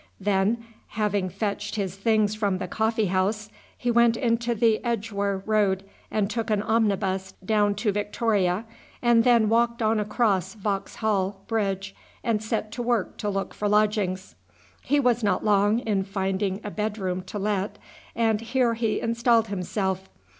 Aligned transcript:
Then, 0.19 0.65
having 0.87 1.29
fetched 1.29 1.75
his 1.75 1.95
things 1.95 2.33
from 2.33 2.57
the 2.57 2.67
coffee 2.67 3.05
house, 3.05 3.51
he 3.77 3.91
went 3.91 4.17
into 4.17 4.55
the 4.55 4.83
Edgware 4.83 5.43
Road 5.45 5.83
and 6.09 6.27
took 6.27 6.49
an 6.49 6.63
omnibus 6.63 7.35
down 7.45 7.75
to 7.75 7.91
Victoria 7.91 8.65
and 9.03 9.23
then 9.23 9.47
walked 9.47 9.79
on 9.83 9.99
across 9.99 10.55
Vauxhall 10.55 11.43
Bridge, 11.45 11.93
and 12.23 12.41
set 12.41 12.71
to 12.71 12.81
work 12.81 13.17
to 13.17 13.29
look 13.29 13.53
for 13.53 13.69
lodgings. 13.69 14.33
He 14.81 14.99
was 14.99 15.23
not 15.23 15.45
long 15.45 15.77
in 15.81 16.01
finding 16.03 16.61
a 16.63 16.71
bed 16.71 16.97
room 16.97 17.21
to 17.25 17.37
let, 17.37 17.77
and 18.15 18.41
here 18.41 18.73
he 18.73 18.99
installed 18.99 19.49
himself. 19.49 20.09